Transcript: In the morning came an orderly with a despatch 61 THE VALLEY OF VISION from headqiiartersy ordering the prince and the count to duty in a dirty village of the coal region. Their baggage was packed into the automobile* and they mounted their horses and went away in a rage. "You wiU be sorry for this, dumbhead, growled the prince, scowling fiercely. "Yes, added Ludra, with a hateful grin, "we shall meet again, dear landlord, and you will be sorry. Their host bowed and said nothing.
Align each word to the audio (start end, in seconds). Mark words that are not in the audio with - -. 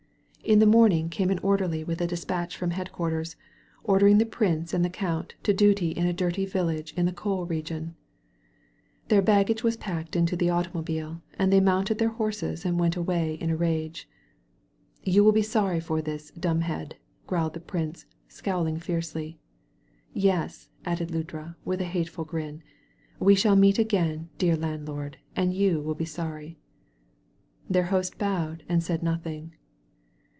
In 0.43 0.59
the 0.59 0.65
morning 0.65 1.07
came 1.07 1.29
an 1.29 1.39
orderly 1.39 1.81
with 1.81 2.01
a 2.01 2.07
despatch 2.07 2.53
61 2.59 2.69
THE 2.69 2.75
VALLEY 2.75 2.81
OF 2.81 2.89
VISION 2.89 2.97
from 2.97 3.13
headqiiartersy 3.13 3.35
ordering 3.85 4.17
the 4.17 4.25
prince 4.25 4.73
and 4.73 4.83
the 4.83 4.89
count 4.89 5.35
to 5.43 5.53
duty 5.53 5.91
in 5.91 6.07
a 6.07 6.11
dirty 6.13 6.45
village 6.45 6.97
of 6.97 7.05
the 7.05 7.13
coal 7.13 7.45
region. 7.45 7.95
Their 9.07 9.21
baggage 9.21 9.63
was 9.63 9.77
packed 9.77 10.15
into 10.15 10.35
the 10.35 10.49
automobile* 10.49 11.21
and 11.37 11.53
they 11.53 11.61
mounted 11.61 11.99
their 11.99 12.09
horses 12.09 12.65
and 12.65 12.79
went 12.79 12.97
away 12.97 13.35
in 13.35 13.49
a 13.51 13.55
rage. 13.55 14.09
"You 15.03 15.23
wiU 15.23 15.33
be 15.33 15.41
sorry 15.43 15.79
for 15.79 16.01
this, 16.01 16.31
dumbhead, 16.31 16.95
growled 17.27 17.53
the 17.53 17.61
prince, 17.61 18.05
scowling 18.27 18.77
fiercely. 18.79 19.37
"Yes, 20.11 20.69
added 20.83 21.11
Ludra, 21.11 21.55
with 21.63 21.79
a 21.79 21.85
hateful 21.85 22.25
grin, 22.25 22.61
"we 23.19 23.35
shall 23.35 23.55
meet 23.55 23.79
again, 23.79 24.29
dear 24.39 24.57
landlord, 24.57 25.17
and 25.35 25.53
you 25.53 25.79
will 25.79 25.95
be 25.95 26.03
sorry. 26.05 26.57
Their 27.69 27.85
host 27.85 28.17
bowed 28.17 28.63
and 28.67 28.83
said 28.83 29.01
nothing. 29.01 29.53